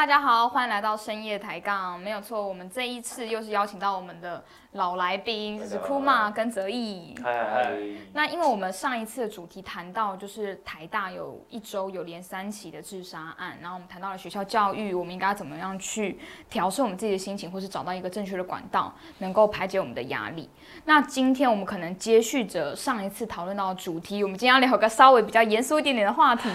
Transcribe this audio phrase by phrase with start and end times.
[0.00, 2.00] 大家好，欢迎来到深夜抬杠。
[2.00, 4.42] 没有错，我们这一次又是邀请到我们的
[4.72, 7.14] 老来宾，就是库玛跟泽毅。
[7.22, 7.78] 嗨嗨，
[8.14, 20.48] 那因为我们上一次的主题谈到，就是台大有一周有连三起的自杀案，然后我们谈到了学校教育，我们应该怎么样去调试我们自己的心情，或是找到一个正确的管道，能够排解我们的压力。
[20.86, 26.48] 那今天我们可能接续着上一次讨论到的主题，我们今天要聊个稍微比较严肃一点点的话题。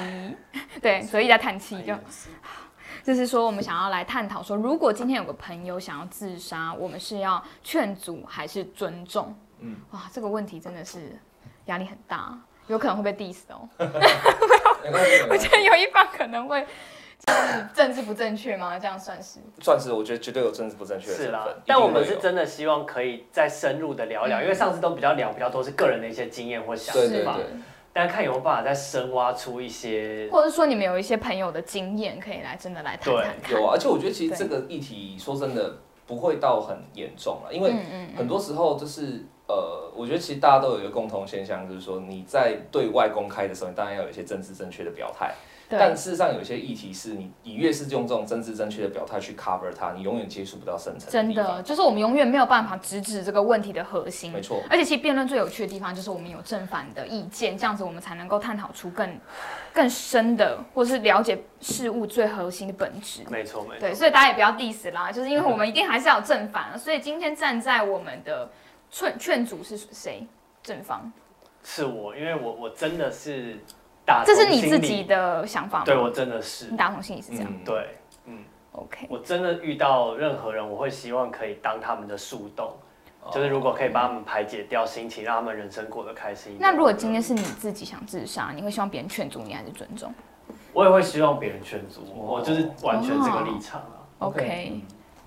[0.81, 1.93] 对，泽毅在叹气，就。
[3.05, 9.31] 就是说，我们想要来探讨说，如果今天有个朋友想要自杀，我们是要劝阻还是尊重？
[9.59, 11.15] 嗯，哇，这个问题真的是
[11.65, 12.35] 压力很大，
[12.65, 13.69] 有可能会被 diss 哦。
[15.29, 16.65] 我觉得有一方可能会
[17.75, 18.79] 政治不正确吗？
[18.79, 19.39] 这样算是？
[19.61, 21.47] 算是，我觉得绝对有政治不正确的是啦。
[21.67, 27.37] 但我们是真的希望可以再深入的聊聊，因为上次都比较聊比较多是个人的一些经验或想法。
[27.97, 33.53] 但看有没有办法再深挖出一些，或者说你们有一些朋友的经验，可以来真的来谈谈看。
[33.53, 37.73] 有啊，而且我觉得其实这个议题说真的不会到很严重了，因为
[38.17, 45.33] 很多时候就是呃，我觉得其实大家都有一个共同现象，就是说你在对外公开的时候，你当然要有一些政治正确的表态。
[45.67, 51.11] 但事实上，有些议题是你，你越是用这种政治正确的表态去 cover 它，你永远接触不到深层。
[51.11, 54.31] 真的，就是我们永远没有办法直指这个问题的核心。
[54.31, 54.61] 没错。
[54.69, 59.19] 而且，其实辩论最有趣的地方就是我们有正反的意见，这样子我们才能够探讨出更
[59.73, 63.23] 更深的，或是了解事物最核心的本质。
[63.29, 63.79] 没错，没错。
[63.79, 66.77] 对，所以大家也不要 diss 啦，就是因为我们一定还是要有正反。
[66.77, 68.51] 所以今天站在我们的
[68.91, 70.27] 劝劝阻是谁？
[70.61, 71.11] 正方？
[71.63, 73.57] 是我，因为我我真的是。
[74.25, 75.85] 这是你自己的想法吗？
[75.85, 77.51] 对我真的是，你打从心里是这样。
[77.65, 78.37] 对，嗯
[78.73, 79.07] ，OK。
[79.09, 82.71] 我真的遇到任何人，我会希望可以当他们的树洞，
[83.31, 86.55] 就是如果可以帮他们排解掉心情，让他们人生过得开心。
[86.59, 90.13] 那如果今天是你自己想自杀，你会希望别人劝阻你，还是尊重？
[90.71, 94.05] 我也会希望别人劝阻我，就是完全这个立场啊。
[94.19, 94.81] OK，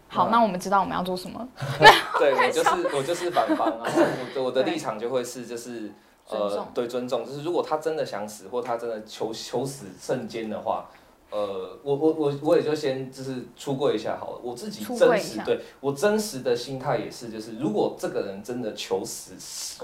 [0.06, 1.48] 好，那我们知道我们要做什么。
[2.20, 3.90] 对我就是 我就是反方啊，
[4.36, 5.90] 我我的立场就会是就是。
[6.30, 10.90] 呃，对，尊重，就是如果他真的想死，或他真的求求死瞬间的话，
[11.30, 14.40] 呃，我我我我也就先就是出柜一下好了。
[14.42, 19.34] 我自己真实对我真实的心态也是，就是如果这个人真的求死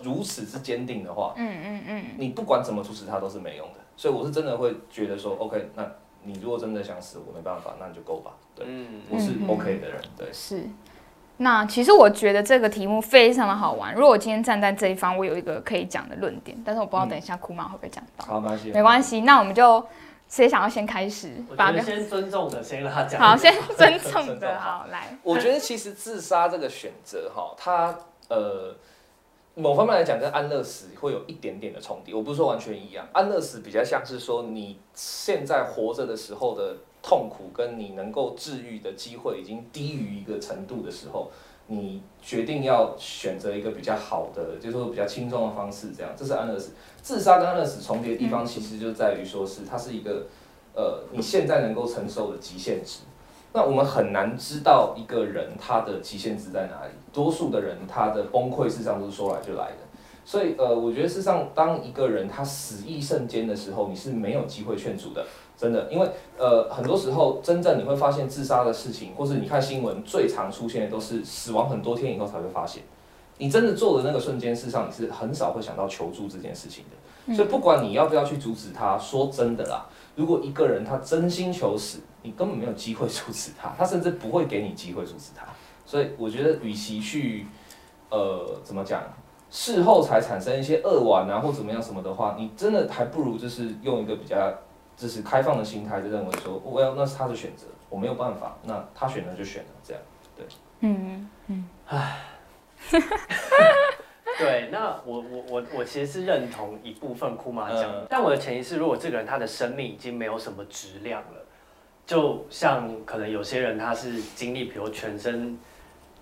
[0.03, 3.81] 如此之坚定的话，嗯嗯嗯，你不管怎么阻止他都是没用的。
[3.97, 5.89] 所以我是真的会觉得说，OK，那
[6.25, 8.33] 你如果真的想死，我没办法，那你就够吧。
[8.55, 8.67] 对，
[9.09, 10.63] 我是 OK 的人，对，是。
[11.39, 13.93] 那其实我觉得这个题目非常的好玩。
[13.93, 18.25] 如果我今天站在这一方，我有一个可以讲的论点，但是我不知道等一下库玛会不会讲到。
[18.25, 18.71] 好，没关系。
[18.71, 19.85] 没关系，那我们就
[20.29, 21.33] 谁想要先开始？
[21.51, 23.21] 我觉得先尊重的先让他讲。
[23.21, 25.19] 好，先尊重的， 好来。
[25.25, 28.77] 我觉得其实自杀这个选择，哈，它呃，
[29.57, 32.15] 某方面来讲跟安乐死会有一点点的重叠。
[32.15, 36.77] 我不是说完全一样，安乐死比较像是说你现在活着的时候的。
[37.07, 41.31] 痛苦跟你能够治愈的机会已经低于一个程度的时候，
[41.67, 46.73] 你决定要选择一个比较好的，就是说比较轻松的方式，这样，这是安乐死。
[47.03, 50.27] 自杀跟安乐死重叠的地方，其实就在于说是它是一个，
[50.75, 53.01] 呃，你现在能够承受的极限值。
[53.53, 59.77] 那我们很难知道一个人他的极限值在哪里，多数的人他的崩溃事实上都是说来就来的。
[60.25, 65.25] 所以，呃，我觉得事实上，当一个人他死意瞬间的时候，你是没有机会劝阻的。
[65.57, 72.83] 真的，因为呃，很多时候真正你会发现自杀的事情，或是你看新闻最常出现的都是死亡很多天以后才会发现。
[73.39, 77.35] 你真的做的那个瞬间，事实上你是很少会想到求助这件事情的。
[77.35, 85.47] 所以不管你要不要去阻止他，说真的啦，如果一个人他真心求死，你根本没有机会阻止他，他甚至不会给你机会阻止他。
[85.87, 87.47] 所以我觉得，与其去
[88.11, 89.03] 呃怎么讲，
[89.51, 94.53] 事后才产生一些恶玩啊或怎么样什么的话，你真的还不如就是用一个比较。
[94.97, 100.03] 这是开放的心态，就认为说，我要那是他的选择，我没有办法，那他选了就选了，这样，
[100.37, 100.47] 对，
[100.81, 102.21] 嗯嗯，唉，
[104.39, 111.45] 对，那我我我我其实是认同一部分库玛讲，但我的前提是，如果这个人他的生命已经没有什么质量了，
[112.07, 115.59] 就像可能有些人他是经历，比如全身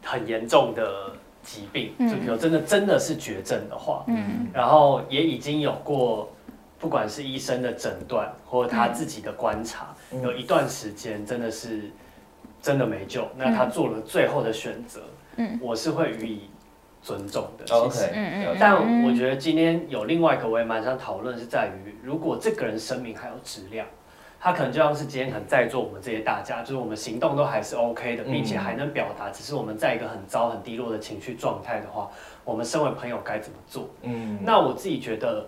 [0.02, 6.32] 很严重的疾病，就比如真的真的是绝症的话，嗯，然后也已经有过。
[6.82, 11.88] 不管是医生的诊断，或他自己的观察，有一段时间真的是
[12.60, 15.00] 真的没救，那他做了最后的选择，
[15.36, 16.50] 嗯，我是会予以
[17.00, 17.72] 尊重的。
[17.72, 18.56] OK，嗯嗯。
[18.58, 18.74] 但
[19.04, 23.86] 我觉得今天有另外一个我也蛮想讨论，是在于如果这个人生命还有质量，
[24.40, 32.10] 他可能就像是今天可能在座我们这些大家，就是我们行动都还是 OK 的，并且还能表达，只是我们在一个很糟很低落的情绪状态的话，
[32.44, 33.88] 我们身为朋友该怎么做？
[34.02, 35.46] 嗯，那我自己觉得。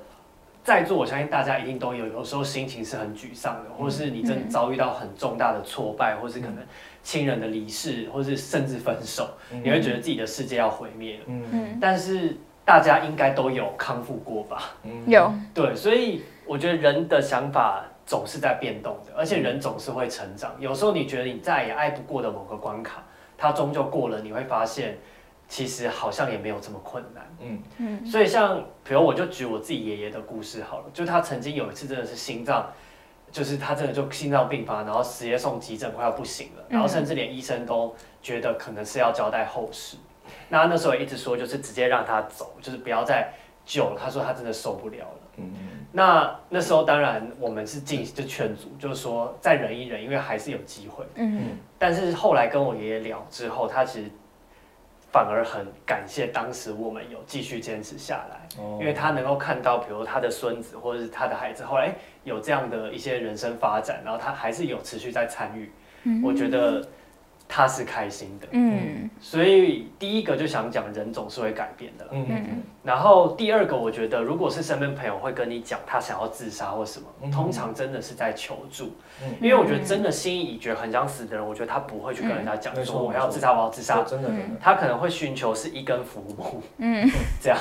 [0.65, 6.57] 在座我相信大家一定都有，有时候心情是很沮丧的，或是你真的遭遇到很重大的挫败，或是可能
[7.03, 9.29] 亲人的离世，或是甚至分手，
[9.63, 11.25] 你会觉得自己的世界要毁灭了。
[11.27, 12.35] 嗯，但是
[12.65, 14.73] 大家应该都有康复过吧？
[15.07, 20.51] 有，对，所以我觉得人的想法总是在变动的，而且人总是会成长。
[20.59, 23.05] 有时候你觉得你再也爱不过的某个关卡，
[23.37, 24.97] 它终究过了，你会发现。
[25.55, 27.62] 其实好像也没有这么困难，嗯。
[27.79, 32.67] 嗯，所以像比如我就举我自己爷爷的故事好了，就他曾经有一次真的是心脏，
[33.31, 39.97] 就是他真的就心脏病发，然后直接送急诊快要不行了，然后甚至连医生都觉得可能是要交代后事，
[40.49, 43.33] 那那时候一直说就是直接让他走，就是不要再
[43.65, 51.39] 救了，他说他真的受不了了，嗯嗯，那那时候当然我们是进就劝阻，就是说再忍一忍，因为还是有机会，嗯。
[51.39, 54.11] 嗯，但是后来跟我爷爷聊之后，他其实。
[55.15, 58.49] 反而很感谢当时我们有继续坚持下来，
[58.81, 61.95] 因为他能够看到，比如他的孙子或者是他的孩子，后来
[62.25, 65.71] 有这样的一些人生发展，然后他还是有持续在参与，
[66.21, 66.85] 我觉得。
[67.46, 84.29] 他是开心的，嗯，所以第一个就想讲，人总是会改变的，嗯嗯，然后第二个，我觉得如果是身边朋友会跟你讲他想要自杀或什么，通常真的是在求助，嗯，因为我觉得真的心意已决很想死的人，我觉得他不会去跟人家讲说我要自杀，我要自杀，真的，
[84.61, 87.08] 他可能会寻求是一根浮木，嗯，
[87.41, 87.58] 这样。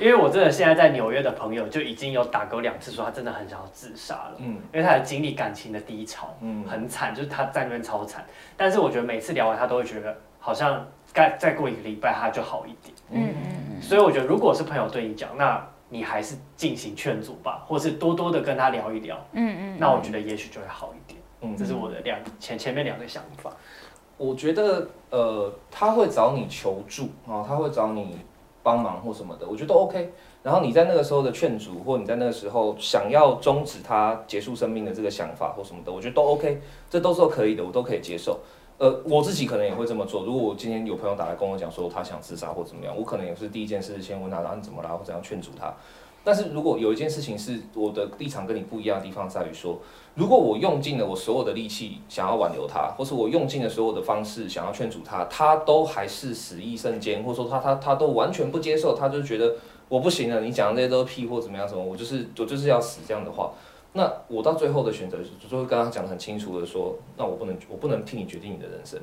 [0.00, 4.34] 因为我真的现在在纽约的朋友就已经有打过两次，说他真的很想要自杀了。
[4.38, 8.24] 嗯，因为他的经历感情的低潮，嗯，很惨，就是他在那边超惨。
[8.56, 12.94] 但是我觉得每次聊完，他都会觉得好像该再过一个礼拜他就好一点。
[13.10, 19.16] 嗯嗯所以我觉得，如果是朋友对你讲，那你还是进行劝阻吧，或是多多的跟他聊一聊。
[19.32, 19.76] 嗯嗯。
[19.78, 21.20] 那我觉得也许就会好一点。
[21.42, 23.50] 嗯，这是我的两前前面两个想法。
[24.16, 28.18] 我觉得呃，他会找你求助啊，他会找你。
[28.66, 30.10] 帮忙或什么的，我觉得都 OK。
[30.42, 36.60] 然后你在那个时候的劝阻，或你在那个时候想要终止他结束生命的这个想法或什么的，我觉得都 OK，
[36.90, 38.40] 这都是可以的，我都可以接受。
[38.78, 40.24] 呃，我自己可能也会这么做。
[40.24, 45.72] 如果我今天有朋友打来跟我讲说他想自杀或怎么样，我可能也是第一件事先问他，然后你怎么啦，或怎样劝阻他。
[46.26, 49.78] 但是如果有一件事情是我的立场跟你不一样的地方，在于说，
[50.16, 59.54] 如果我用尽了我所有的力气想要挽留他，或是我用尽了所有的方式想要劝阻他，他都还是死意甚坚，或者说他他他都完全不接受，他就觉得
[59.88, 63.52] 我不行了，你讲的这些都是屁或怎么样什么，我就是我就是要死这样的话，
[63.92, 65.18] 那我到最后的选择
[65.48, 69.00] 就会跟他讲的很清楚的说，那我不能我不能替你决定你的人生，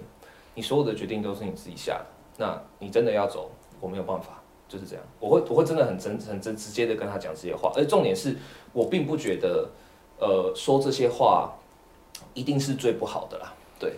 [0.56, 2.06] 你所有的决定都是你自己下的，
[2.38, 3.50] 那你真的要走，
[3.80, 4.43] 我没有办法。
[4.74, 8.36] 就是这样，我会我会真的很真很真直接的跟他讲这些话，而重点是
[8.72, 9.70] 我并不觉得，
[10.18, 11.54] 呃，说这些话
[12.34, 13.54] 一定是最不好的啦。
[13.80, 13.94] 对，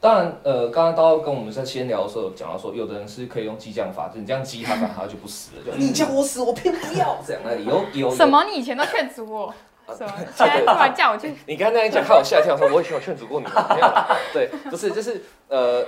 [0.00, 5.62] 当然，呃，刚刚刀跟我们在先聊的时候讲到说，有的人是可以用激将法，就你这样激他，反而就不死了。
[5.66, 7.42] 就你叫我死，我偏不要 这样。
[7.44, 8.42] 那有有什么？
[8.44, 9.54] 你以前都劝阻我，
[9.94, 10.12] 什么？
[10.34, 11.34] 现在突然叫我去？
[11.46, 13.92] 你刚刚那一讲，害我吓一跳，说我以前有劝阻过你没有？
[14.32, 15.84] 对，不是，就是呃。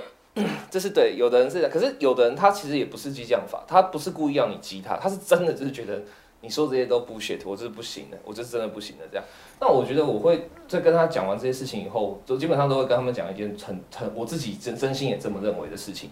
[0.69, 6.01] 这是对，有的人是这样，可是有的人他其实也不是激将法，他不是故意要你激他，他是真的就是觉得
[6.41, 9.25] 你说这些都不 shit，我这是不行的，我这是真的不行的这样。
[9.59, 16.09] 那我觉得我会在跟他讲完这些事情以后，就基本上都会跟他们讲一件很很我自己真真心也这么认为的事情，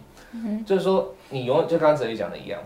[0.66, 2.62] 就是说你永远就刚刚哲理讲的一样，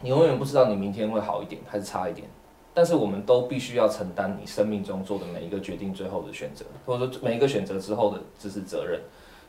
[0.00, 2.28] 你永远不知道你明天会好一点还是差一点，
[2.72, 9.00] 但是我们都必须要承担你生命中做的每一个决定最后的选择，或者说每一个选择之后的这是责任。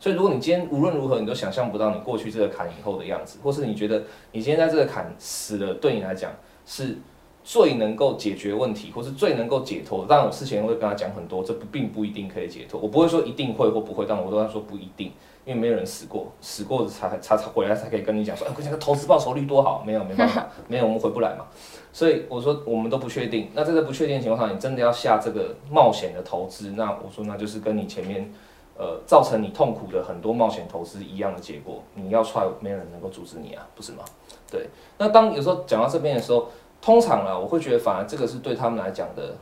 [0.03, 6.29] 所以，如果你今天无论如何你都想象不到你过去这个坎以后的样子，或是你觉得你今天在这个坎死了，对你来讲
[6.65, 6.97] 是
[7.41, 10.05] 最能够解决问题，或是最能够解脱。
[10.05, 12.77] 当然，我事前会跟他讲很多，这不并不一定可以解脱。
[12.81, 15.09] 我不会说一定会或不会，但我都要说不一定，
[15.45, 21.45] 因为没有人死过，死过的才才才回来才可以跟你讲说，哎，我讲个投资报酬率多好，没有没办法，没有 我们回不来嘛。
[21.93, 23.47] 所以我说我们都不确定。
[23.53, 28.29] 那在这不确定的情况下，你真的要下这个冒险的投资，那我说那就是跟你前面。
[28.75, 34.03] 呃，造成你痛苦的很多冒险投资一样的结果，你要踹，没人能够阻止你啊，不是吗？
[34.49, 34.67] 对。
[34.97, 36.49] 那当有时候讲到这边的时候，
[36.81, 39.35] 通常啊，我会觉得反而这个是对他们来讲的，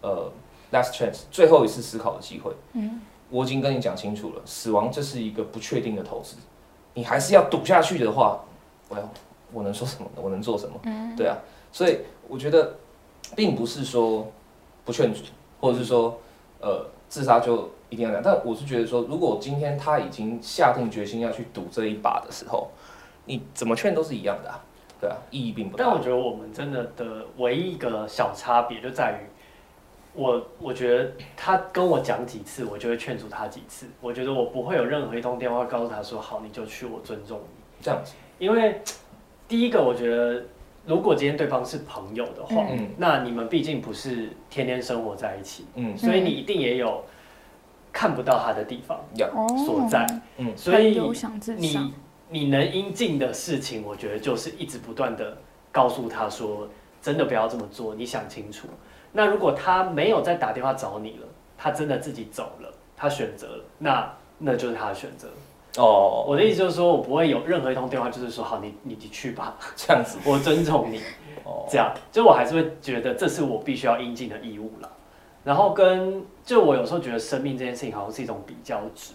[0.00, 0.32] 呃
[0.72, 2.50] ，last chance，最后一次思考的机会。
[2.72, 3.02] 嗯。
[3.28, 6.36] 我已经跟你讲清楚了，死亡这是一个不确定的投资，
[6.94, 8.40] 你还是要赌下去的话，
[8.88, 9.06] 我要
[9.52, 10.22] 我能说什么呢？
[10.22, 10.80] 我能做什么？
[10.84, 11.14] 嗯。
[11.14, 11.36] 对啊，
[11.70, 12.74] 所以我觉得，
[13.36, 14.26] 并不是说
[14.86, 15.22] 不劝阻，
[15.60, 16.18] 或者是说，
[16.60, 17.68] 呃，自杀就。
[17.90, 22.68] 一定要讲，但我是觉得说，如果今天他已经下定决心要去赌这一把的时候，
[23.24, 24.54] 你怎么劝都是一样的，
[25.00, 25.84] 对啊，意义并不大。
[25.84, 29.26] 但我觉得我们真的的唯一一个小差别就在于，
[30.14, 33.86] 我我觉得他跟我讲几次，我就会劝阻他几次。
[34.00, 38.14] 我觉得我不会有任何一通电话告诉他说好，你就去，我尊重你这样子。
[38.38, 38.80] 因为
[39.46, 40.44] 第一个，我觉得
[40.86, 47.02] 如果今天对方是朋友的话，嗯那你们毕竟不是天天生活在一起，嗯，所以你一定也有
[47.92, 50.98] 看不到他的地方呀，哦所在，嗯所以
[51.56, 51.92] 你
[52.28, 55.36] 你能应尽的事情，我觉得就是一直不断的
[55.72, 56.68] 告诉他说，
[57.00, 58.68] 真的不要这么做，你想清楚。
[59.12, 61.26] 那如果他没有再打电话找你了，
[61.56, 65.28] 他真的自己走了，他选择了，那那就是他的选择。
[65.76, 71.00] 哦，我的意思就是说，我不会有任何一通电话，就是说好，你你你去吧，这样子，我尊重你。
[71.44, 74.90] 哦，这样，就我还是会觉得这是我必须要应尽的义务啦。
[75.48, 79.14] 然后跟就我有时候觉得生命这件事情好像是一种比较值，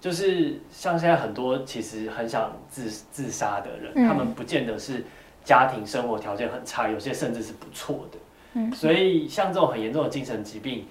[0.00, 5.04] 就是像现在很多其实很想自自杀的人，嗯他们不见得是
[5.44, 8.18] 家庭生活条件很差，有些甚至是不错的。
[8.54, 10.86] 嗯所以像这种很严重的精神疾病，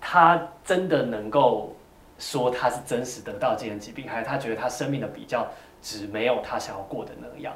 [0.00, 1.76] 他真的能够
[2.18, 5.46] 说他是真实得到精神疾病，还是他觉得他生命的比较
[5.82, 7.54] 值没有他想要过的那样？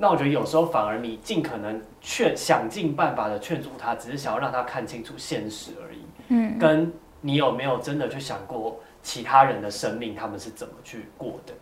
[0.00, 5.98] 那我觉得有时候反而你尽可能劝，想尽办法的劝阻他，只是想要让他看清楚现实而已。
[6.28, 6.90] 嗯跟
[7.20, 11.52] 你有没有真的去想过其他人的生命，他们是怎么去过的？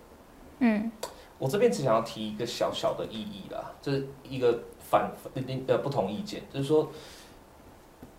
[0.60, 0.90] 嗯
[1.36, 5.10] 我这边只想要提一个小小的意义啦，就是一个反
[5.66, 6.88] 呃不同意见，就是说，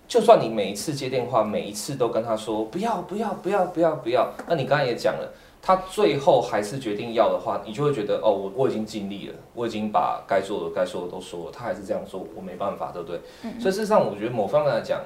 [0.06, 13.20] 就算你每一次接电话，每一次都跟他说不要不要不要不要不要，那你刚才也讲了，他最后还是决定要的话，你就会觉得哦，我我已经尽力了，我已经把该做的该说的都说了，他还是这样做，我没办法，对不对？
[13.60, 15.01] 所以事实上，我觉得某方面来讲，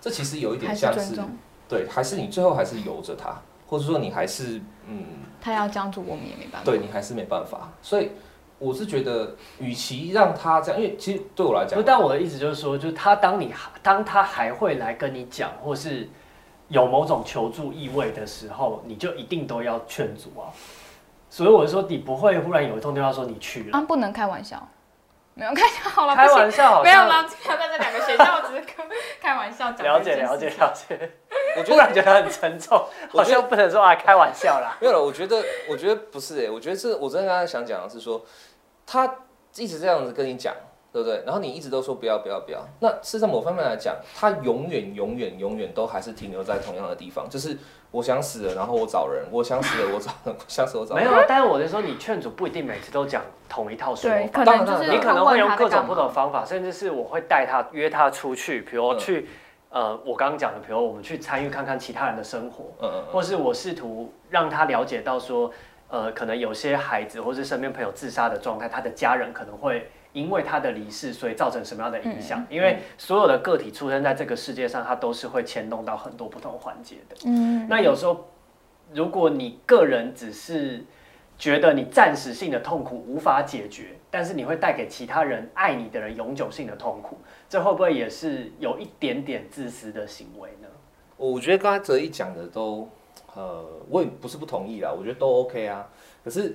[0.00, 1.20] 这其实有一点像是，
[1.68, 5.04] 对，还是你最后还是由着他，或者说你还是嗯。
[5.44, 6.64] 他要这样做，我们也没办法。
[6.64, 7.68] 对你还是没办法。
[7.82, 8.12] 所以
[8.60, 13.52] 我是觉得，与其让他这样，因为其实对我来讲不，，但我的意思就是说，就是他当你
[13.82, 16.08] 当他还会来跟你讲，或是
[16.72, 20.50] 有某种求助意味的时候，你就一定都要劝阻啊。
[21.30, 24.68] 所以我说，你不会忽然有一通电话说你去了，啊，不能开玩笑，
[25.34, 28.84] 没有开玩笑，好了，开玩笑好没有啦，不要在这两个学校，只是开
[29.20, 29.86] 开玩笑讲。
[29.86, 31.10] 了解了解了解。
[31.56, 34.76] 我突然得觉得很沉重，好像不能说啊开玩笑啦。
[34.80, 35.02] 没有了。
[35.02, 38.24] 我觉得，我觉得不是哎、我觉得是我真的刚才想讲的是说，
[38.86, 39.16] 他
[39.56, 40.54] 一直这样子跟你讲。
[40.92, 41.22] 对不对？
[41.24, 47.56] 然后你一直都说不要不要不要，那事实上某方面来讲，他永远永远永远都还是停留在同样的地方，就是
[47.90, 51.04] 我想死了，然后我找人，我想死了，我找人，我想死我找人。
[51.04, 54.44] 没有啊，但是我是说，你劝阻不一定每次都讲同一套说对，法。
[54.44, 59.28] 可能你可能会用各种不同的方法，甚至是我会带他约他出去，比如嗯去、
[59.70, 65.50] 呃，我刚刚讲的，比如我们去参与看看其他人的生活，嗯嗯嗯，或是我试图让他了解到说，
[65.88, 72.46] 呃，可能有些孩子或是身边朋友自杀的状态，他的家人可能会因为他的离世，所以造成什么样的影响？
[72.50, 77.16] 因为所有的个体出生在这个世界上，他都是会牵动到很多不同环节的。
[77.24, 78.28] 嗯，那有时候，
[78.92, 80.84] 如果你个人只是
[81.38, 87.16] 觉得你暂时性的痛苦无法解决，但是你会带给其他人爱你的人永久性的痛苦，
[87.48, 90.68] 这会不会也是有一点点自私的行为呢？
[91.16, 92.88] 我觉得刚才哲一讲的都，
[93.34, 95.88] 呃，我也不是不同意啦，我觉得都 OK 啊。
[96.22, 96.54] 可是，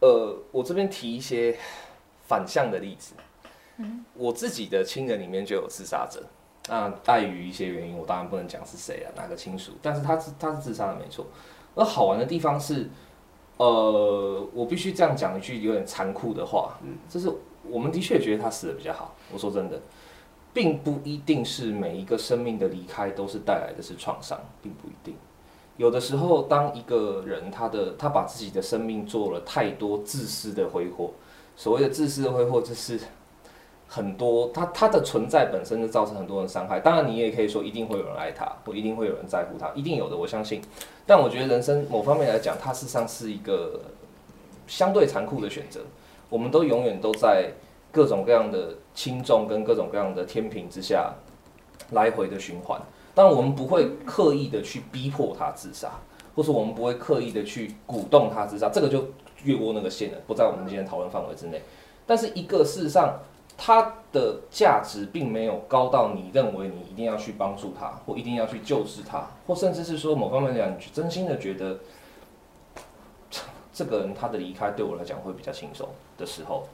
[0.00, 1.56] 呃，我这边提一些
[2.28, 3.14] 反向的例子。
[4.14, 6.22] 我自己的亲人里面就有自杀者，
[6.68, 11.24] 那碍于一些原因，我当然不能讲是谁啊，哪个亲属，但是他是他是自杀的没错。
[11.74, 12.90] 而好玩的地方是，
[13.56, 16.76] 呃，我必须这样讲一句有点残酷的话，
[17.08, 17.32] 就是
[17.62, 19.14] 我们的确觉得他死的比较好。
[19.32, 19.80] 我说真的，
[20.52, 25.14] 并不一定是每一个生命的离开都是带来的是创伤，并不一定。
[25.76, 31.12] 有的时候，当一个人他的他把自己的生命做了太多自私的挥霍，
[31.58, 33.00] 所谓的自私的挥霍，就是
[33.88, 36.78] 很多他他的存在本身就造成很多人伤害。
[36.78, 40.62] 当然，你也可以说一定会有人爱他，或一定会有人在乎他，一定有的，我相信。
[41.04, 43.80] 但我觉得人生某方面来讲，它事实上是一个
[44.68, 45.80] 相对残酷的选择。
[46.30, 47.50] 我们都永远都在
[47.90, 51.12] 各种各样的轻重跟各种各样的天平之下
[51.90, 52.80] 来回的循环。
[53.16, 55.90] 当然，我们不会刻意的去逼迫他自杀，
[56.36, 59.04] 或是我们不会刻意的去鼓动他自杀，这个就
[59.44, 61.62] 越过那个线的，不在我们今天讨论范围之内。
[62.06, 63.20] 但是一个事实上，
[63.56, 71.78] 它的价值并没有高到你认为你一定要去帮助他，或一定要去救治他，或甚至是说某方面来讲，你真心的觉得
[73.72, 76.66] 这个人他的离开对我来讲会比较轻松的时候，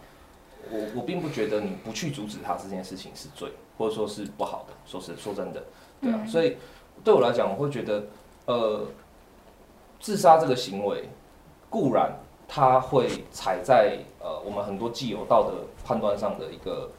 [0.71, 4.75] 我我并不觉得你不去阻止他这件事情是罪，或者说是不好的。
[4.87, 5.63] 说是说真的，
[6.01, 6.57] 对啊，所以
[7.03, 8.05] 对我来讲，我会觉得，
[8.47, 8.87] 呃，
[10.01, 11.09] 自杀这个行为
[11.69, 12.13] 固然
[12.49, 16.91] 它会踩在呃我们很多既有道德判断上的一个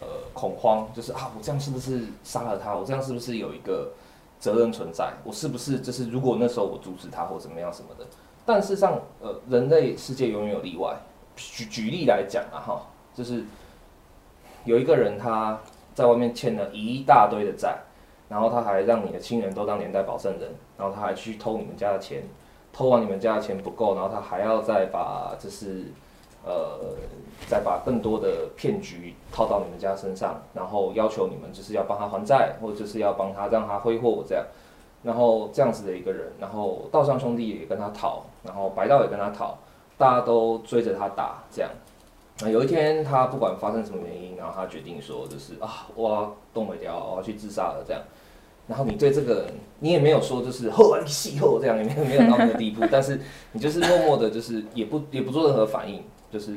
[0.00, 2.74] 呃恐慌，就是啊，我这样是不是杀了他？
[2.74, 3.92] 我这样是不是有一个
[4.38, 5.12] 责任存在？
[5.24, 8.06] 我是不是就是如果那时候我阻止他或怎么样什么的？
[8.44, 10.96] 但事实上，呃，人类世界永远有例外。
[11.34, 13.44] 举举例来讲啊，哈，就是
[14.64, 15.60] 有一个人他
[15.94, 17.76] 在外面欠了一大堆的债，
[18.28, 22.22] 然后他还让你的亲人都当连带保证人，然后他还去偷你们家的钱，
[22.76, 25.84] 偷完你们家的钱不够，然后他还要再把就是
[26.44, 26.78] 呃
[27.48, 34.44] 再把更多的骗局套到你们家身上，然后要求你们就是要帮他还债，或者就是要帮他让他挥霍这样。
[35.02, 39.56] 然后这样子的一个人，然后道上兄弟也跟他讨，然后白道也跟他讨，
[39.96, 41.70] 大家都追着他打，这样。
[42.40, 48.02] 那有一天他不管发生什么原因，然后他决定说，就是啊，我要动尾雕，我要去自杀了这样。
[48.66, 49.46] 然后你对这个，
[49.80, 53.20] 你也没有说就是后你戏后这样，也没有没有到那个地步， 但是
[53.52, 56.56] 你就是默默的，就是也不也不做任何反应，就是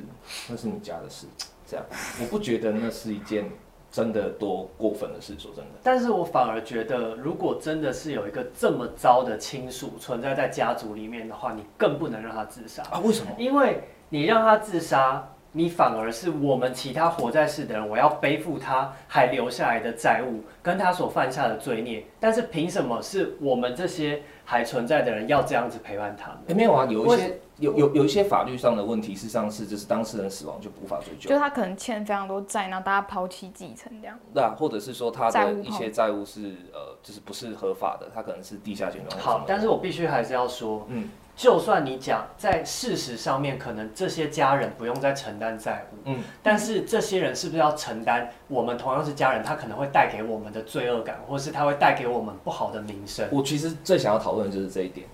[0.50, 1.25] 那是你家的事，
[1.66, 1.86] 这样。
[2.22, 3.50] 我不觉得那是一件。
[3.92, 5.72] 真的多过分的事，说真的。
[5.82, 13.00] 但是我反而觉得，如果真的是有一个这么糟的亲属存在在家族里面的话，你更不能让他自杀啊！
[13.00, 13.32] 为什么？
[13.39, 22.06] 因为你让他自杀，你反而是我们其他活在世的人，我要背负他还留下来的债务，跟他所犯下的罪孽。
[22.20, 26.38] 但是凭什么是我们这些还存在的人要这样子陪伴他？
[26.53, 27.39] 没有啊，有一些。
[27.60, 34.18] 有有有一些法律上的问题，事实上是就是当事人死亡就无法追究，就他可能欠非常多债，然后大家抛弃继承这样。
[34.34, 39.22] 对啊，或者是说他的一些债务是呃，就是不是合法的，他可能是地下钱庄。
[39.22, 53.25] 好，但是我必须还是要说，嗯，就算你讲在事实上面，可能这些家人不用再承担债务，嗯，但是这些人是不是要承担我们同样是家人，他可能会带给我们的罪恶感，或是他会带给我们不好的名声？
[53.31, 55.08] 我其实最想要讨论的就是这一点，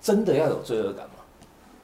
[0.00, 1.14] 真的要有罪恶感吗？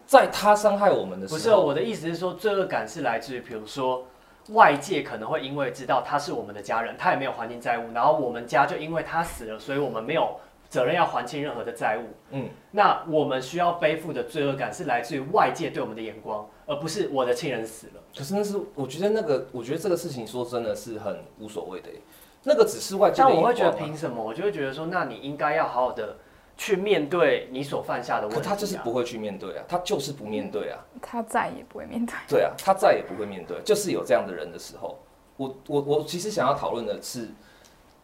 [0.06, 4.06] 在他伤害我们的时候，不是我的意思是说，罪恶感是来自于，比如说
[4.50, 10.38] 外界可能会因为知道他是我们的家人，他也没有还清债务，然后我们家就因为他死了，所以我们没有
[10.68, 12.14] 责任要还清任何的债务。
[12.30, 18.02] 嗯，那我们需要背负的罪恶感是来自于外界对我们的眼光，而不是我的亲人死了。
[18.16, 21.88] 可是那是我觉得那个，我觉得这个事情说真的是很无所谓的，
[22.44, 23.22] 那个只是外界。
[23.22, 24.22] 但我会觉得凭什么？
[24.22, 26.16] 我就会觉得说，那你应该要好好的。
[26.60, 32.16] 去面对你所犯下的问题，可他就是不会去面对啊，他就是不面对啊，他再也不会面对。
[32.28, 34.98] 对啊，他再也不会面对，就是有这样的人的时候，
[35.36, 37.28] 我我我其实想要讨论的是，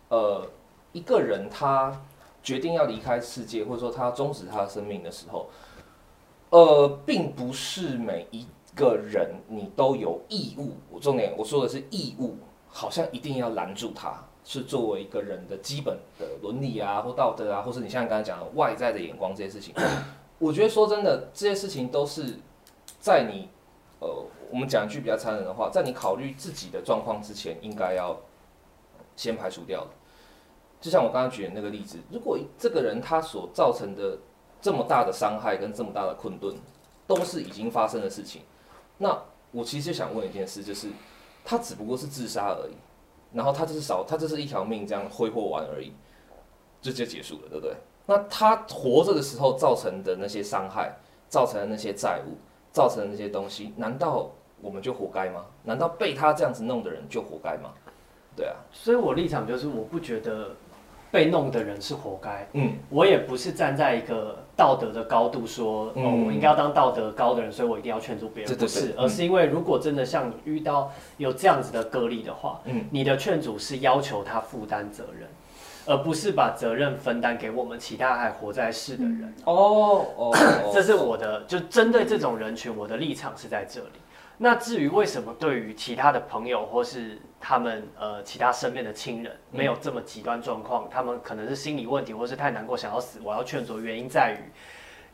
[0.09, 0.47] 呃，
[0.93, 2.01] 一个人他
[2.45, 5.49] 决定要离开世界，或者说他终止他的生命的时候，
[6.51, 12.37] 呃，并不是每一个人你都有义务，我重点我说的是义务，
[12.69, 14.23] 好像一定要拦住他。
[14.47, 19.75] 是作为一个人的基本的伦理啊，或道德啊，或是你像刚才讲的外在的眼光这些事情，
[20.39, 22.37] 我觉得说真的，这些事情都是
[23.01, 23.49] 在你
[24.01, 24.09] 呃，
[24.51, 28.21] 我们讲一句比较残忍的话，在你考虑自己的状况之前，应该要
[29.17, 29.87] 先排除掉。
[30.85, 34.19] 就像我刚刚举的那个例子，如果这个人他所造成的
[34.61, 36.55] 这么大的伤害跟这么大的困顿，
[37.07, 38.43] 都是已经发生的事情，
[38.99, 39.19] 那
[39.51, 40.89] 我其实就想问一件事，就是
[41.43, 42.75] 他只不过是自杀而已。
[43.33, 45.91] 然后他就是少，他就是一条命这样挥霍完而已，
[46.83, 47.75] 就就结束了，对不对？
[48.05, 50.95] 那他活着的时候造成的那些伤害，
[51.31, 52.37] 造成的那些债务，
[52.73, 55.47] 造成的那些东西，难道我们就活该吗？
[55.63, 57.71] 难道被他这样子弄的人就活该吗？
[58.37, 60.51] 对啊，所以我立场就是，我不觉得
[61.15, 62.45] 被弄的人是活该。
[62.55, 75.29] 嗯，我也不是站在一个道德的高度说，哦，我应该要当道德高的人，所以我一定要劝阻别人，不是，而是因为如果真的像遇到有这样子的个例的话，嗯，你的劝阻是要求他负担责任，
[75.87, 79.33] 而不是把责任分担给我们其他还活在世的人。
[79.45, 84.01] 哦哦，这是我的，就针对这种人群，我的立场是在这里。
[84.45, 94.53] 那至于为什么对于其他的朋友或是他们呃其他身边的亲人没有这么极端状况，他们可能是心理问题或是太难过想要死，我要劝阻原因在于，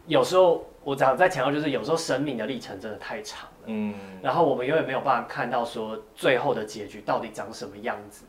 [0.08, 8.24] 有时候我常在强调就是有时候生命的历程真的太长了，嗯，然后我们永远没有办法看到说最后的结局到底长什么样子。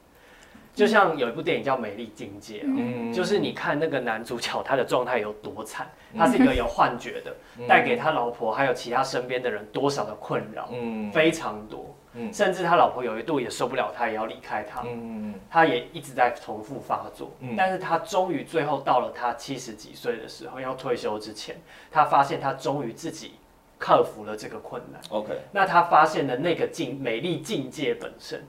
[0.73, 7.35] 就像有一部电影叫《美丽境界》，嗯，就是你看那个男主角他的状态有多惨，他是一个有幻觉的，
[7.67, 21.57] 带给他老婆还有其他身边的人多少的困扰，嗯，非常多，嗯，甚至他老婆有一度也受不了他，也要离开他，嗯他也一直在重复发作，嗯，但是他终于最后到了他七十几岁的时候要退休之前，
[21.91, 23.33] 他发现他终于自己
[23.77, 28.41] 克服了这个困难，OK，那他发现的那个境美丽境界本身。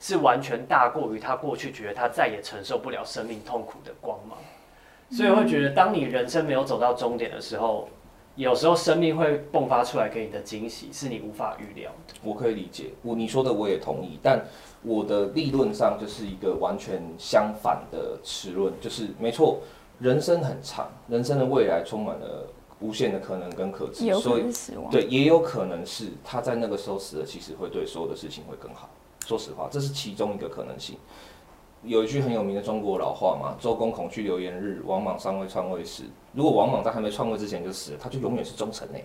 [0.00, 4.38] 是完全大过于他过去觉得他再也承受不了生命痛苦的光芒，
[5.10, 7.86] 所以会觉得当你人生没有走到终点的时候，
[8.34, 12.14] 有时候生命会迸发出来给你的惊喜是你无法预料的。
[12.22, 14.42] 我可以理解，我你说的我也同意，但
[14.82, 19.60] 我的立论上就是一个完全相反的持论，就是没错，
[19.98, 24.44] 人生很长，人生的未来充满了无限的可能跟可知，所以，
[24.90, 28.88] 对，也有可能是他在那个时候死了，其实会对所有的事情会更好。
[29.30, 30.98] 说实话，这是其中一个可能性。
[31.84, 36.02] 有一句很有名的中国老话嘛，“周公恐惧流言日，王莽尚未篡位时”。
[36.34, 39.04] 如果王莽在还没篡位之前就死了，他就永远是忠臣诶。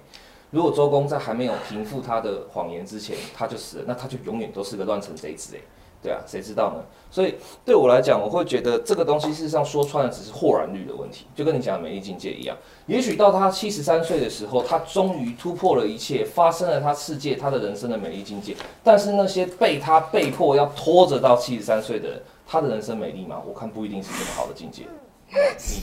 [0.49, 5.61] 如果周公在还没有平复他的谎言之前他就死了，那他就永远都是个乱臣贼子诶。
[6.05, 6.83] 对啊，谁知道呢？
[7.09, 12.55] 所以对我来讲，我会觉得这个东西事实上说穿了只是豁然率的问题，就跟你讲的美丽境界一样。
[12.85, 18.55] 也许到他七十三岁的时候，他终于突破了一切，发生了他世界、他的人生的美丽境界。
[18.83, 23.41] 但是那些被他被迫要拖着到七十三岁的人，他的人生美丽吗？
[23.47, 24.83] 我看不一定是这么好的境界。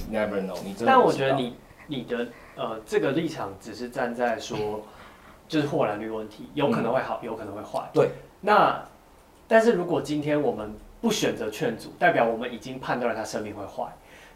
[0.09, 0.87] 你 never know，你真的。
[0.87, 1.57] 但我觉得你
[1.89, 4.83] 你的呃这个立场只是站在说，
[5.49, 7.89] 就是豁然率问题，有可能会好，有可能会坏。
[7.95, 8.85] 对，那。
[9.53, 13.85] 但是如果今天我们不选择劝阻，代表我们已经判断了他生命会坏。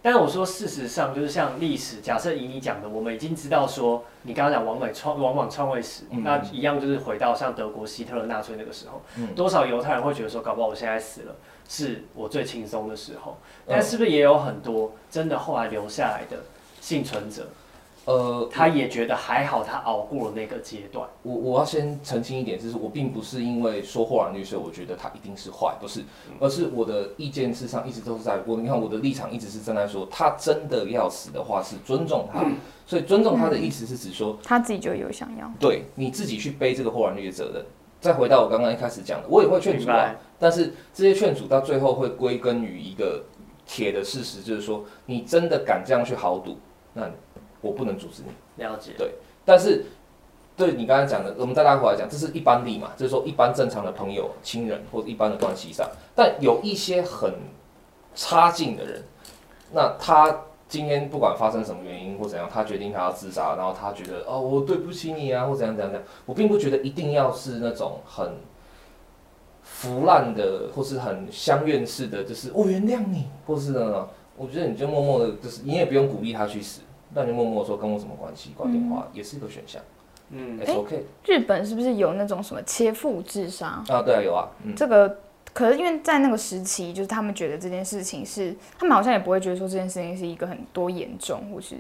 [0.02, 9.00] 但是我说事实上，就是像历史，假设以你讲的，我们已经知道说，你刚刚讲王美创往往篡位时，那一样就是回到像德国希特勒纳粹那个时候，
[9.35, 11.35] 多少犹太人会觉得说，搞不好我现在死了
[11.66, 13.38] 是我最轻松的时候。
[13.66, 16.37] 但是不是也有很多真的后来留下来的
[16.79, 17.48] 幸存者？
[18.07, 21.09] 呃，他也觉得还好，他熬过了那个阶段。
[21.25, 26.05] 我我要先澄清一点，就是我并不是因为说霍兰律师，我觉得他一定是坏，不是，
[26.38, 32.45] 而是我的意见事实上一直都是在我，你看我的立场一直是站在说，他真的要死的话是尊重他，
[32.87, 37.64] 所以尊重他的意思是指说他自己就有想要，对你自己去背这个霍兰律的责任。
[38.01, 43.25] 再回到我刚刚一开始讲的，我也会劝阻啊，但是这些劝阻到最后会归根于一个
[43.66, 46.57] 铁的事实，就是说你真的敢这样去豪赌，
[46.92, 47.11] 那。
[47.61, 48.92] 我不能阻止你，了解。
[48.99, 49.14] 对，
[49.45, 49.85] 但是
[50.57, 57.35] 对你刚才讲的，我们再拉回来讲，这是一般例嘛，就是说一般正常的朋友、亲人或者一般的关系上，但有一些很
[58.14, 59.03] 差劲的人，
[59.73, 68.38] 那他今天不管发生什么原因或怎样，他决定他要自杀，然后他觉得哦，我对不起你啊，或怎样怎样怎样，我并不觉得一定要是那种很
[69.62, 76.81] 腐烂的，或是很相怨式的，就是我原谅你，或是呢，我觉得你就默默的，就是你也不用鼓励他去死。
[77.14, 78.51] 那你默默说跟我什么关系？
[78.57, 79.81] 挂电话也是一个选项。
[80.31, 81.05] 嗯，OK。
[81.25, 83.83] 日本是不是有那种什么切腹自杀？
[83.88, 84.49] 啊，对啊，有啊。
[84.64, 85.19] 嗯这个
[85.53, 91.77] 可是因为在那个时期，就是他们觉得这件事情是，他们好像也不会觉得说这件事情是一个很多严重，或是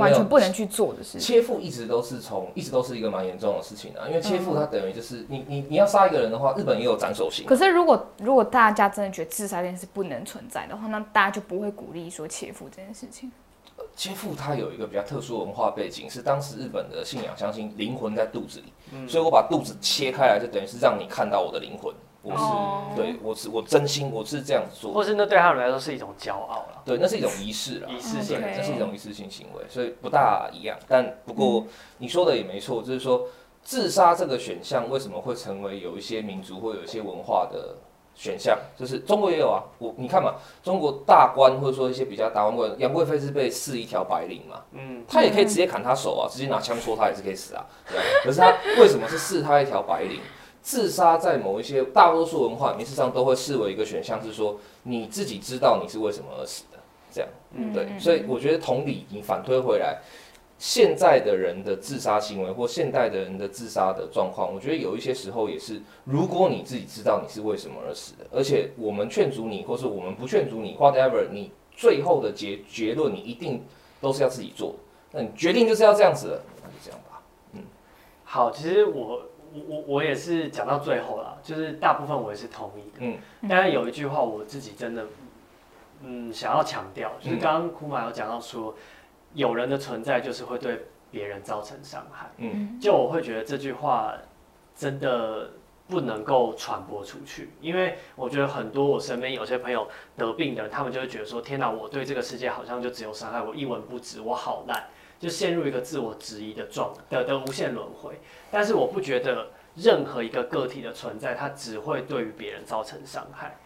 [0.00, 1.20] 完全不能去做的事情。
[1.20, 7.46] 切腹一直都是从一直都是一个蛮严重的事情啊，因为切腹它等于就是你你你要杀一个人的话，日本也有斩首刑。
[7.46, 13.30] 可是如果如果大家真的觉得自杀这件事不能存在的话，那大家就不会鼓励说切腹这件事情。
[14.00, 18.72] 切腹它有一个比较特殊文化背景，是当时日本的信仰相信灵魂在肚子里，
[19.06, 21.94] 所以我把肚子切开来，就等于是让你看到我的灵魂。
[22.22, 26.82] 我是对我是我真心我是这样做，或是那对他们来说是一种骄傲了。
[26.82, 30.78] 对，那是一种仪式了，仪式性，这是一种仪式性行为，所以不大一样。
[30.88, 31.66] 但不过
[31.98, 33.26] 你说的也没错，就是说
[33.62, 37.76] 自杀这个选项为什么会成为有一些民族或有一些文化的？
[38.20, 50.18] 选项就是中国也有啊，我你看嘛，中国大官或者说一些比较大官贵，杨贵妃是被赐一条白绫嘛，嗯，他也可以直接砍他手啊，直接拿枪戳他也是可以死啊，对可是他为什么是赐他一条白绫？
[50.60, 56.78] 自杀在某一些大多数文化民事上都会视为一个选项，是说你自己知道你是为什么而死的，
[57.10, 57.30] 这样，
[57.72, 60.02] 对，所以我觉得同理，你反推回来。
[60.60, 73.64] 现在的人的自杀行为，或现代的人的自杀的状况，我觉得有一些时候也是，如果你自己知道你是为什么而死的，而且我们劝阻你，或是我们不劝阻你，whatever，你最后的结结论，你一定
[74.02, 74.74] 都是要自己做。
[75.12, 77.22] 那你决定就是要这样子了，那就这样吧。
[77.54, 77.62] 嗯，
[78.24, 79.22] 好，其实我
[79.54, 82.98] 我我我也是讲到最后了，就是大部分我也是同意的。
[82.98, 83.16] 嗯，
[83.48, 85.06] 但是有一句话我自己真的，
[86.02, 88.74] 嗯，想要强调，就是刚刚库马有讲到说。
[89.34, 94.14] 有人的存在就是会对别人造成伤害，嗯，就我会觉得这句话
[94.76, 95.50] 真的
[95.88, 104.84] 不能够传播出去，因为我觉得很多我身边有些朋友得病的人，他们就会觉得说，天哪，我对这个世界好像就只有伤害，我一文不值，我好烂，
[105.18, 108.20] 就陷入一个自我质疑的状的的无限轮回。
[108.50, 113.56] 但是我不觉得任何一个个体的存在，它只会对于别人造成伤害，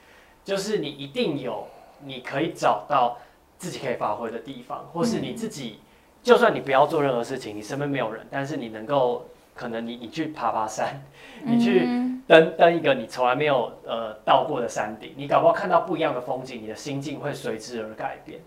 [0.45, 1.67] 就是你一定有，
[2.03, 3.19] 你可以找到。
[3.65, 5.81] 自己可以发挥的地方，或是你自己，
[6.23, 9.25] 就算你不要做任何事情，你身边没有人，但是你能够，
[9.55, 11.03] 可能你你去爬爬山，
[11.45, 11.89] 你去
[12.27, 18.39] 登登一个你从来没有呃到过的山顶，你搞不好看到不一样的风景，你的心境会随之而改变。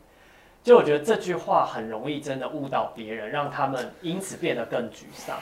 [0.64, 5.36] 就我觉得这句话很容易真的误导别人，让他们因此变得更沮丧。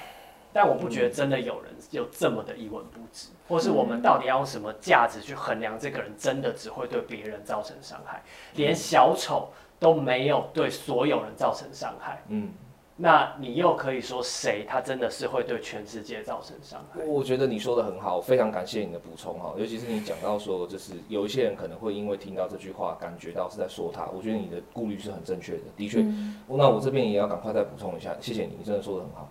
[0.53, 9.49] 但我不觉得真的有人有这么的一文不值，或是我们到底要用什么价值去衡量这个人真的只会对别人造成伤害，连小丑。
[9.79, 12.21] 都没有对所有人造成伤害。
[12.29, 12.49] 嗯，
[12.95, 17.03] 那你又可以说谁他真的是会对全世界造成伤害？
[17.03, 24.05] 我觉得你说的很好，非常感谢你的补充哈，尤其是你讲到说，就是有一些人可能会因为听到这句话，感觉到是在说他。
[24.15, 26.01] 我觉得你的顾虑是很正确的，的确。
[26.47, 29.29] 那我这边也要赶快再补充一下，谢谢你，你真的说的很好。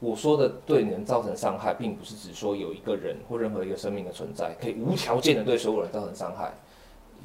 [0.00, 6.52] 我说的对人造成伤害，并不是指说有一个人或任何一个生命的存在可以无条件的对所有人造成伤害。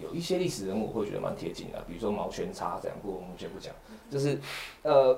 [0.01, 3.73] 有一些历史人物会觉得蛮贴近的，比如说毛全差这样，不过我们先不讲。
[4.09, 4.39] 就是，
[4.83, 5.17] 呃，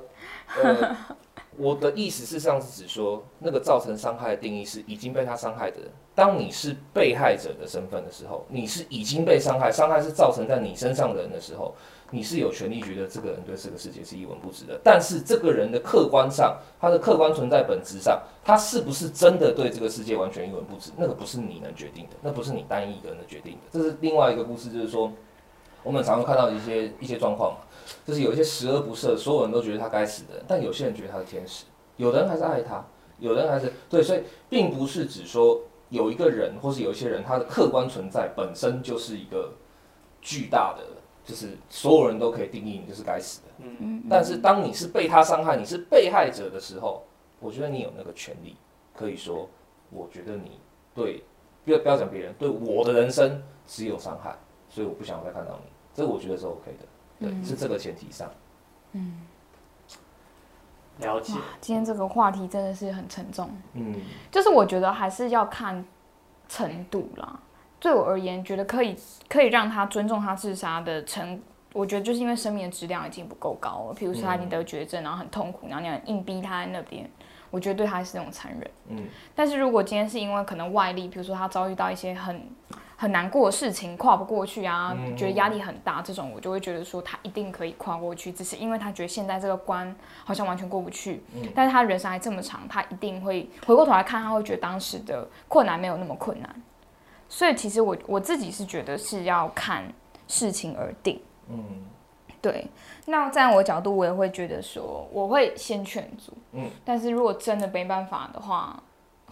[0.55, 0.95] 呃，
[1.57, 5.89] 我的意思事实上是指说，那个造成伤害的定义是已经被他伤害的人。
[6.15, 11.75] 当你是被害者的身份的时候，你是已经被伤害，伤害是造成在你身上的人的时候。
[12.09, 20.91] 你是有权利觉得这个人对这个世界是一文不值的，但是这个人的客观上，他的客观存在本质上，他是不是真的对这个世界完全一文不值？
[20.95, 23.59] 那个不是你能决定的，那不是你单一一个人的决定的。
[23.71, 25.11] 这是另外一个故事，就是说，
[25.83, 27.57] 我们常常看到一些一些状况嘛，
[28.05, 31.65] 就是有一些十恶不赦，所有人都觉得他该死的，但有些人觉得他是天使，
[31.97, 32.85] 有的人还是爱他，
[33.19, 39.51] 有的人还是对，所以并不是指说有一个人或是有一些人，他的客观存在本身就是一个
[40.21, 40.85] 巨大的。
[41.27, 43.47] 就是所有人都可以定义你就是该死的，
[43.79, 44.01] 嗯。
[44.09, 47.03] 但是当你是被他伤害，你是被害者的时候，
[47.41, 48.55] 我觉得你有那个权利，
[48.95, 49.49] 可以说，
[49.89, 50.57] 我觉得你
[50.95, 51.21] 对，
[51.65, 54.33] 不要不要讲别人，对我的人生只有伤害，
[54.69, 58.31] 所以我不想再看到你，这个我觉得是 OK 的，对，是这个前提上。
[58.93, 59.21] 嗯，
[60.99, 61.33] 了解。
[61.59, 63.99] 今天这个话题真的是很沉重，嗯，
[64.31, 65.85] 就是我觉得还是要看
[66.47, 67.37] 程度啦。
[67.79, 68.95] 对我而言，觉得可以
[69.29, 71.39] 可以让他尊重他自杀的成，
[71.73, 73.95] 我觉得就是因为生命的质量已经不够高了。
[73.95, 77.07] 譬如说他已经得绝症，然后很痛苦，然后你硬逼他在那边，
[77.51, 78.71] 我觉得对他是那种残忍。
[78.89, 79.05] 嗯。
[79.35, 82.49] 但是如果今天是因为可能外力，比如说他遭遇到一些很
[82.95, 91.23] 很难过的事情，跨不过去啊，觉得压力很大，这种我就会觉得说他一定可以跨过去，只是因为他觉得现在这个关好像完全过不去。
[91.35, 91.47] 嗯。
[91.53, 96.63] 但是他人生还这么长，他一定会回过头来看，他会觉得当时的困难没有那么困难。
[97.29, 99.83] 所以其实我我自己是觉得是要看
[100.27, 101.85] 事情而定，嗯，
[102.41, 102.67] 对。
[103.05, 106.69] 那在我角度，我也会觉得说，我会先劝阻，嗯。
[106.85, 108.81] 但是如果真的没办法的话，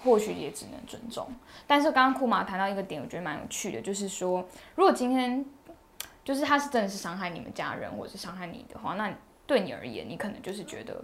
[0.03, 1.27] 或许也只能尊重。
[1.65, 5.45] 但是刚刚库马谈到一个点，我觉得蛮有趣的，就是说，如果今天
[6.23, 9.13] 就是他是真的是伤害你们家人，或者是伤害你的话，那
[9.47, 11.01] 对你而言，你可能就是觉得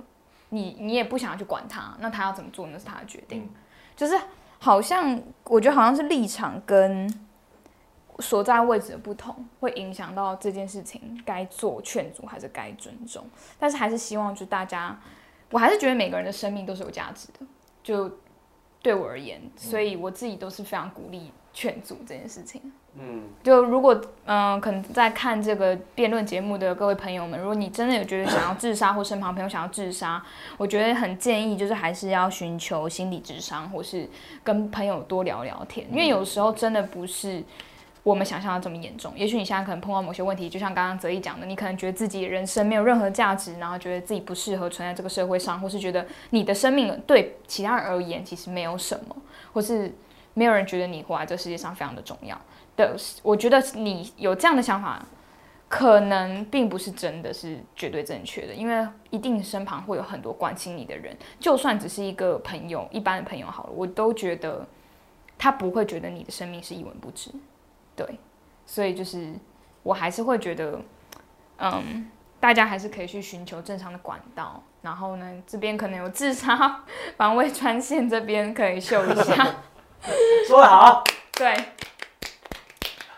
[0.49, 3.49] 你你也不想要去管他，那他要怎么做那是他的决定，
[3.95, 4.19] 就是。
[4.63, 7.11] 好像我觉得好像是立场跟
[8.19, 13.25] 所在位置的不同，会影响到这件事情该做劝阻还是该尊重。
[13.57, 14.95] 但是还是希望就大家，
[15.49, 17.45] 我还是觉得每个人的生命都是有价值的。
[17.81, 18.19] 就
[18.83, 22.61] 对我而言，所以我自己都是非常鼓励劝阻这件事情。
[22.99, 30.21] 嗯，就如果嗯，可能在看这个辩论节目的各位朋友们，如果你真的有觉得想要自杀，或身旁朋友想要自杀，
[30.57, 34.09] 我觉得很建议就是还是要寻求心理智商，或是
[34.43, 37.41] 跟朋友多聊聊天，因为有时候真的不是
[38.03, 39.13] 我们想象的这么严重。
[39.15, 49.15] 也许你现在可能碰到某些问题，就像刚刚泽一讲的，你可能觉得自己人生没有任何价值，然后觉得自己不适合存在这个社会上，或是觉得你的生命对其他人而言其实没有什么，
[49.53, 49.93] 或是
[50.33, 52.39] 没有人觉得你活在这世界上非常的重要。
[52.75, 55.05] 的，我觉得你有这样的想法，
[55.67, 64.65] 可能并不是真的是绝对正确的，因为一定身旁会有很多关心你的人，就算只是一个朋友，一般的朋友好了，我都觉得
[65.37, 67.31] 他不会觉得你的生命是一文不值，
[67.95, 68.05] 对，
[68.65, 69.33] 所以就是
[69.83, 70.79] 我还是会觉得，
[71.57, 76.83] 嗯，大家还是可以去寻求正常的管道，然后呢，这边可能有自杀
[77.17, 79.55] 防卫专线，这边可以秀一下，
[80.47, 81.53] 说得好，对。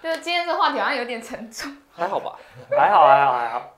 [0.02, 2.36] 就是今天这个话题好像有点沉重，还好吧？
[2.72, 3.69] 还好，还好，还好。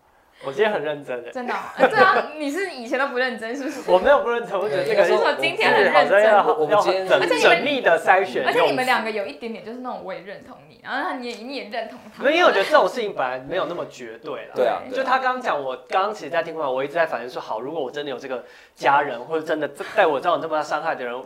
[0.43, 1.31] 我今天很认真的。
[1.31, 1.53] 真的？
[1.77, 3.91] 对啊，你是以前都不认真，是不是？
[3.91, 8.43] 我没有不认真，我觉得这个是我今天很认真，要很缜密的筛选。
[8.45, 12.23] 而且你们两个有一点点就是那种我也认同你，然后你也你也认同他。
[12.23, 14.53] 因为我觉得这种事情本来没有那么绝对了。
[14.55, 14.81] 对啊。
[14.91, 21.23] 就他刚刚讲，我刚刚其实在听话，我一直在反映说，好，如果我真的有这个家人，或者真的带我造成这么大伤害的人，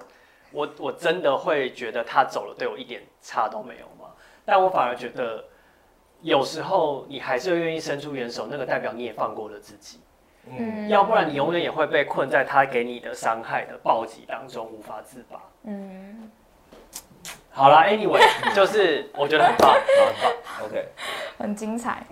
[0.52, 4.12] 我我真的会觉得他走了对我一点差都没有吗？
[4.46, 5.44] 但我反而觉得。
[6.22, 10.02] 有时候你还是会愿意伸出援手，那个代表你也放过了自己。
[10.50, 15.40] 嗯，要不然你永远也会被困在他给你的伤害的暴击当中，无法自拔。
[15.64, 16.30] 嗯，
[17.52, 19.82] 好了，Anyway，就是我觉得很棒，很
[20.22, 20.34] 棒，
[20.68, 20.90] OK，
[21.38, 22.06] 很精彩。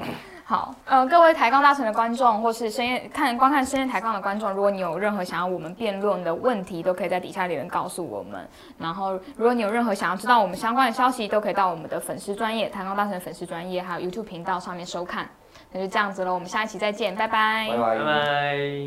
[0.50, 8.48] 好，呃，各位抬杠大神的观众，或是深夜看观看深夜抬杠的观众，如果你有任何想要我们辩论的问题，都可以在底下留言告诉我们。
[8.78, 15.30] 然后，如果你有任何想要知道我们相关的消息，都可以到我们的粉丝专业抬杠大神粉丝专业，还有 YouTube 频道上面收看。
[15.74, 18.78] 那就这样子了，我们下一期再见，拜拜，拜拜，拜拜。